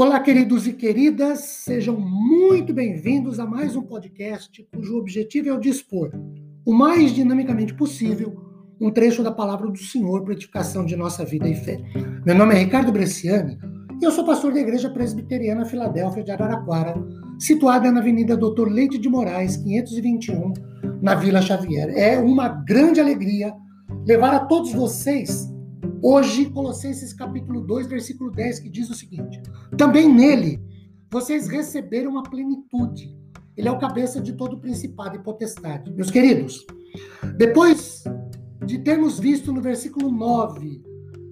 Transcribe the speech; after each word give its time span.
Olá, 0.00 0.18
queridos 0.18 0.66
e 0.66 0.72
queridas, 0.72 1.40
sejam 1.40 1.94
muito 2.00 2.72
bem-vindos 2.72 3.38
a 3.38 3.44
mais 3.44 3.76
um 3.76 3.82
podcast 3.82 4.66
cujo 4.74 4.96
objetivo 4.96 5.50
é 5.50 5.52
o 5.52 5.60
dispor, 5.60 6.10
o 6.64 6.72
mais 6.72 7.12
dinamicamente 7.12 7.74
possível, 7.74 8.34
um 8.80 8.90
trecho 8.90 9.22
da 9.22 9.30
palavra 9.30 9.68
do 9.68 9.76
Senhor 9.76 10.24
para 10.24 10.32
edificação 10.32 10.86
de 10.86 10.96
nossa 10.96 11.22
vida 11.22 11.46
e 11.46 11.54
fé. 11.54 11.78
Meu 12.24 12.34
nome 12.34 12.54
é 12.54 12.58
Ricardo 12.60 12.90
Bresciani 12.90 13.58
e 14.00 14.04
eu 14.06 14.10
sou 14.10 14.24
pastor 14.24 14.54
da 14.54 14.60
Igreja 14.60 14.88
Presbiteriana 14.88 15.66
Filadélfia 15.66 16.24
de 16.24 16.30
Araraquara, 16.30 16.94
situada 17.38 17.92
na 17.92 18.00
Avenida 18.00 18.38
Doutor 18.38 18.72
Leite 18.72 18.96
de 18.96 19.06
Moraes, 19.06 19.58
521, 19.58 20.54
na 21.02 21.14
Vila 21.14 21.42
Xavier. 21.42 21.90
É 21.90 22.18
uma 22.18 22.48
grande 22.48 23.00
alegria 23.00 23.52
levar 24.06 24.32
a 24.32 24.46
todos 24.46 24.72
vocês 24.72 25.46
Hoje, 26.02 26.46
Colossenses 26.46 27.12
capítulo 27.12 27.60
2, 27.60 27.86
versículo 27.86 28.30
10, 28.30 28.60
que 28.60 28.70
diz 28.70 28.88
o 28.88 28.94
seguinte: 28.94 29.40
Também 29.76 30.08
nele 30.08 30.58
vocês 31.10 31.46
receberam 31.46 32.18
a 32.18 32.22
plenitude. 32.22 33.14
Ele 33.54 33.68
é 33.68 33.70
o 33.70 33.78
cabeça 33.78 34.18
de 34.18 34.32
todo 34.32 34.58
principado 34.58 35.16
e 35.16 35.22
potestade. 35.22 35.92
Meus 35.92 36.10
queridos, 36.10 36.64
depois 37.36 38.04
de 38.64 38.78
termos 38.78 39.18
visto 39.18 39.52
no 39.52 39.60
versículo 39.60 40.10
9, 40.10 40.82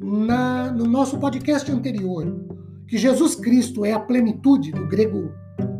na, 0.00 0.70
no 0.70 0.84
nosso 0.84 1.18
podcast 1.18 1.68
anterior, 1.72 2.46
que 2.86 2.96
Jesus 2.96 3.34
Cristo 3.34 3.84
é 3.84 3.92
a 3.92 3.98
plenitude, 3.98 4.70
do 4.70 4.86
grego 4.86 5.32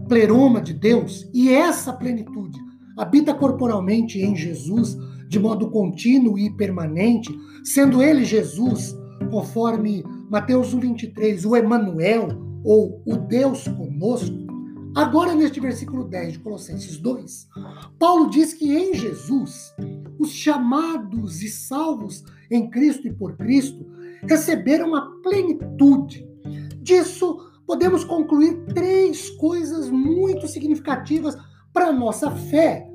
pleroma 0.09 0.61
de 0.61 0.73
Deus, 0.73 1.29
e 1.33 1.51
essa 1.51 1.93
plenitude 1.93 2.59
habita 2.99 3.33
corporalmente 3.33 4.21
em 4.21 4.35
Jesus, 4.35 4.97
de 5.33 5.39
modo 5.39 5.71
contínuo 5.71 6.39
e 6.39 6.51
permanente, 6.51 7.35
sendo 7.65 8.03
ele 8.03 8.23
Jesus, 8.23 8.95
conforme 9.31 10.05
Mateus 10.29 10.75
1:23, 10.75 11.47
o 11.47 11.57
Emanuel 11.57 12.29
ou 12.63 13.03
o 13.07 13.17
Deus 13.17 13.67
conosco. 13.67 14.37
Agora 14.95 15.35
neste 15.35 15.59
versículo 15.59 16.05
10 16.05 16.35
de 16.35 16.39
Colossenses 16.41 16.99
2, 16.99 17.49
Paulo 17.99 18.29
diz 18.29 18.53
que 18.53 18.77
em 18.77 18.93
Jesus 18.93 19.75
os 20.19 20.33
chamados 20.33 21.43
e 21.43 21.49
salvos 21.49 22.23
em 22.51 22.69
Cristo 22.69 23.09
e 23.09 23.13
por 23.15 23.35
Cristo 23.39 23.87
receberam 24.29 24.95
a 24.95 25.01
plenitude. 25.23 26.29
Disso 26.83 27.39
podemos 27.67 28.05
concluir 28.05 28.67
três 28.75 29.31
coisas 29.31 29.89
muito 29.89 30.47
significativas 30.47 31.35
para 31.73 31.87
a 31.87 31.93
nossa 31.93 32.31
fé 32.31 32.92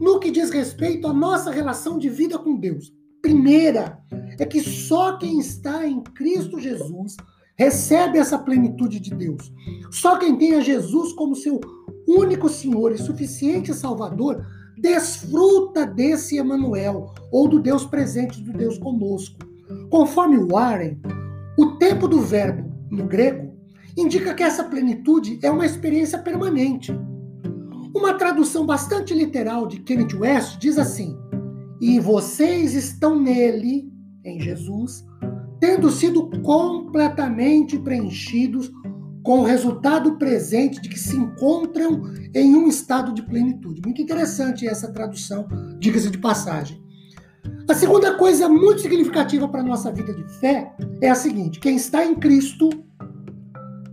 no 0.00 0.18
que 0.20 0.30
diz 0.30 0.50
respeito 0.50 1.06
à 1.06 1.12
nossa 1.12 1.50
relação 1.50 1.98
de 1.98 2.08
vida 2.08 2.38
com 2.38 2.56
Deus. 2.56 2.92
Primeira 3.20 3.98
é 4.38 4.44
que 4.44 4.60
só 4.60 5.16
quem 5.18 5.38
está 5.38 5.86
em 5.86 6.00
Cristo 6.00 6.60
Jesus 6.60 7.16
recebe 7.56 8.18
essa 8.18 8.38
plenitude 8.38 9.00
de 9.00 9.14
Deus. 9.14 9.52
Só 9.90 10.16
quem 10.16 10.36
tem 10.38 10.54
a 10.54 10.60
Jesus 10.60 11.12
como 11.12 11.34
seu 11.34 11.60
único 12.06 12.48
Senhor 12.48 12.92
e 12.92 12.98
suficiente 12.98 13.74
Salvador 13.74 14.46
desfruta 14.80 15.84
desse 15.84 16.36
Emanuel 16.36 17.12
ou 17.32 17.48
do 17.48 17.58
Deus 17.58 17.84
presente, 17.84 18.40
do 18.40 18.52
Deus 18.52 18.78
conosco. 18.78 19.36
Conforme 19.90 20.38
Warren, 20.38 21.00
o 21.58 21.76
tempo 21.78 22.06
do 22.06 22.20
verbo 22.20 22.72
no 22.90 23.04
grego 23.04 23.52
indica 23.96 24.32
que 24.32 24.44
essa 24.44 24.62
plenitude 24.62 25.40
é 25.42 25.50
uma 25.50 25.66
experiência 25.66 26.18
permanente. 26.18 26.92
Uma 27.94 28.14
tradução 28.14 28.66
bastante 28.66 29.14
literal 29.14 29.66
de 29.66 29.80
Kenneth 29.80 30.14
West 30.14 30.58
diz 30.58 30.78
assim: 30.78 31.16
E 31.80 31.98
vocês 31.98 32.74
estão 32.74 33.18
nele, 33.18 33.90
em 34.24 34.40
Jesus, 34.40 35.04
tendo 35.60 35.90
sido 35.90 36.28
completamente 36.42 37.78
preenchidos 37.78 38.70
com 39.22 39.40
o 39.40 39.44
resultado 39.44 40.16
presente 40.16 40.80
de 40.80 40.88
que 40.88 40.98
se 40.98 41.16
encontram 41.16 42.02
em 42.34 42.54
um 42.54 42.68
estado 42.68 43.12
de 43.12 43.22
plenitude. 43.22 43.82
Muito 43.84 44.00
interessante 44.00 44.66
essa 44.66 44.92
tradução, 44.92 45.46
diga-se 45.78 46.10
de 46.10 46.18
passagem. 46.18 46.82
A 47.68 47.74
segunda 47.74 48.16
coisa 48.16 48.48
muito 48.48 48.80
significativa 48.80 49.48
para 49.48 49.60
a 49.60 49.64
nossa 49.64 49.92
vida 49.92 50.14
de 50.14 50.24
fé 50.38 50.72
é 51.00 51.10
a 51.10 51.14
seguinte: 51.14 51.60
quem 51.60 51.76
está 51.76 52.04
em 52.04 52.14
Cristo, 52.14 52.70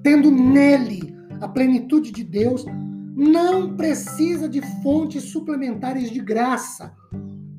tendo 0.03 0.31
nele 0.31 1.15
a 1.41 1.47
plenitude 1.47 2.11
de 2.11 2.23
Deus, 2.23 2.65
não 3.15 3.77
precisa 3.77 4.49
de 4.49 4.61
fontes 4.83 5.23
suplementares 5.23 6.11
de 6.11 6.19
graça, 6.19 6.93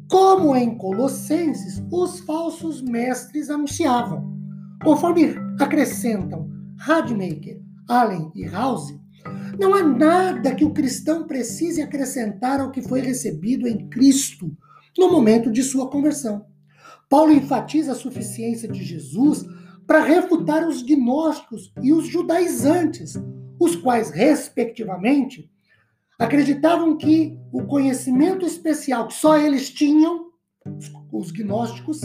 como 0.07 0.55
em 0.55 0.77
Colossenses 0.77 1.83
os 1.91 2.21
falsos 2.21 2.83
mestres 2.83 3.49
anunciavam. 3.49 4.37
Conforme 4.85 5.35
acrescentam 5.59 6.51
Radmacher, 6.79 7.59
Allen 7.89 8.31
e 8.35 8.47
House, 8.47 8.95
não 9.59 9.75
há 9.75 9.83
nada 9.83 10.55
que 10.55 10.65
o 10.65 10.75
cristão 10.75 11.27
precise 11.27 11.81
acrescentar 11.81 12.61
ao 12.61 12.71
que 12.71 12.83
foi 12.83 13.01
recebido 13.01 13.67
em 13.67 13.89
Cristo 13.89 14.55
no 14.99 15.11
momento 15.11 15.51
de 15.51 15.63
sua 15.63 15.89
conversão. 15.89 16.45
Paulo 17.09 17.33
enfatiza 17.33 17.93
a 17.93 17.97
suficiência 17.97 18.69
de 18.69 18.85
Jesus 18.85 19.43
para 19.87 20.05
refutar 20.05 20.69
os 20.69 20.83
gnósticos 20.83 21.73
e 21.83 21.93
os 21.93 22.07
judaizantes, 22.07 23.15
os 23.59 23.77
quais, 23.77 24.11
respectivamente, 24.11 25.51
acreditavam 26.19 26.97
que 26.97 27.39
o 27.53 27.65
conhecimento 27.65 28.45
especial 28.45 29.09
que 29.09 29.15
só 29.15 29.39
eles 29.39 29.71
tinham, 29.71 30.27
os 31.13 31.31
gnósticos, 31.31 32.01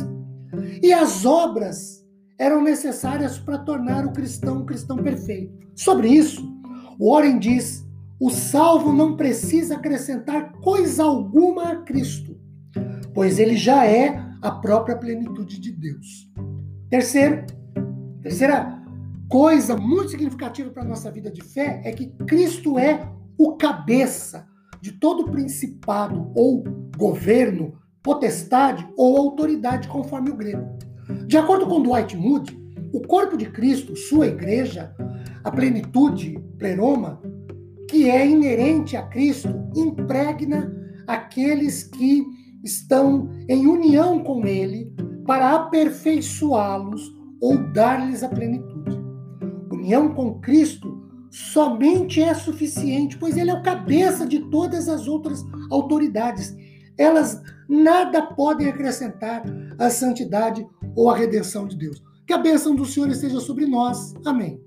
e 0.82 0.94
as 0.94 1.26
obras 1.26 2.06
eram 2.38 2.62
necessárias 2.62 3.38
para 3.38 3.60
tornar 3.60 4.06
o 4.06 4.12
cristão 4.12 4.60
um 4.60 4.66
cristão 4.66 4.98
perfeito. 4.98 5.54
Sobre 5.76 6.10
isso, 6.10 6.42
Warren 7.00 7.40
diz: 7.40 7.86
o 8.20 8.30
salvo 8.30 8.92
não 8.92 9.16
precisa 9.16 9.76
acrescentar 9.76 10.52
coisa 10.54 11.04
alguma 11.04 11.72
a 11.72 11.76
Cristo, 11.78 12.38
pois 13.14 13.40
ele 13.40 13.56
já 13.56 13.86
é 13.86 14.24
a 14.42 14.52
própria 14.52 14.98
plenitude 14.98 15.60
de 15.60 15.72
Deus. 15.72 16.30
Terceiro, 16.90 17.46
terceira 18.22 18.81
coisa 19.32 19.78
muito 19.78 20.10
significativa 20.10 20.70
para 20.72 20.84
a 20.84 20.86
nossa 20.86 21.10
vida 21.10 21.32
de 21.32 21.42
fé 21.42 21.82
é 21.86 21.94
que 21.94 22.08
Cristo 22.28 22.78
é 22.78 23.10
o 23.38 23.56
cabeça 23.56 24.46
de 24.82 24.92
todo 24.92 25.32
principado 25.32 26.30
ou 26.36 26.62
governo, 26.98 27.80
potestade 28.04 28.86
ou 28.98 29.18
autoridade, 29.18 29.88
conforme 29.88 30.32
o 30.32 30.36
grego. 30.36 30.78
De 31.28 31.38
acordo 31.38 31.66
com 31.66 31.82
Dwight 31.82 32.18
Moody, 32.18 32.60
o 32.92 33.00
corpo 33.08 33.38
de 33.38 33.46
Cristo, 33.46 33.96
sua 33.96 34.28
igreja, 34.28 34.94
a 35.46 35.50
plenitude, 35.50 36.38
pleroma, 36.58 37.22
que 37.90 38.10
é 38.10 38.28
inerente 38.28 38.98
a 38.98 39.04
Cristo, 39.04 39.48
impregna 39.74 40.76
aqueles 41.08 41.86
que 41.86 42.26
estão 42.66 43.30
em 43.48 43.66
união 43.66 44.22
com 44.26 44.46
Ele 44.46 44.94
para 45.26 45.56
aperfeiçoá-los 45.56 47.02
ou 47.40 47.58
dar-lhes 47.72 48.24
a 48.24 48.28
plenitude 48.28 49.01
união 49.82 50.14
com 50.14 50.40
Cristo 50.40 51.02
somente 51.32 52.22
é 52.22 52.34
suficiente, 52.34 53.18
pois 53.18 53.36
ele 53.36 53.50
é 53.50 53.54
o 53.54 53.64
cabeça 53.64 54.28
de 54.28 54.40
todas 54.50 54.88
as 54.88 55.08
outras 55.08 55.44
autoridades. 55.72 56.56
Elas 56.98 57.42
nada 57.68 58.22
podem 58.22 58.68
acrescentar 58.68 59.44
à 59.80 59.90
santidade 59.90 60.66
ou 60.96 61.10
à 61.10 61.18
redenção 61.18 61.68
de 61.68 61.76
Deus. 61.76 62.02
Que 62.28 62.34
a 62.34 62.38
bênção 62.38 62.76
do 62.76 62.86
Senhor 62.86 63.10
esteja 63.10 63.40
sobre 63.40 63.66
nós. 63.66 64.14
Amém. 64.26 64.62